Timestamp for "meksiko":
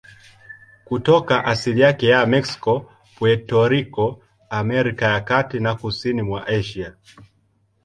2.25-2.91